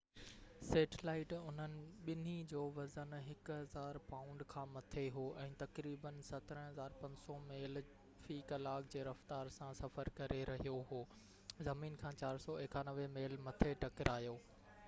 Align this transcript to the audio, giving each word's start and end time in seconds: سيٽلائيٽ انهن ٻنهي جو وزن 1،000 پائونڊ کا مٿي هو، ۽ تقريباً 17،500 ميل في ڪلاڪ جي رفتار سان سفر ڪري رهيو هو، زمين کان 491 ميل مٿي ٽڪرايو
سيٽلائيٽ 0.67 1.33
انهن 1.39 1.73
ٻنهي 2.05 2.37
جو 2.53 2.61
وزن 2.77 3.11
1،000 3.17 3.99
پائونڊ 4.13 4.41
کا 4.53 4.63
مٿي 4.77 5.03
هو، 5.17 5.25
۽ 5.43 5.53
تقريباً 5.65 6.13
17،500 6.29 7.37
ميل 7.53 7.79
في 8.25 8.39
ڪلاڪ 8.55 8.89
جي 8.97 9.05
رفتار 9.11 9.53
سان 9.59 9.79
سفر 9.83 10.13
ڪري 10.23 10.41
رهيو 10.53 10.81
هو، 10.93 11.03
زمين 11.71 12.03
کان 12.05 12.21
491 12.25 13.09
ميل 13.19 13.41
مٿي 13.49 13.77
ٽڪرايو 13.87 14.35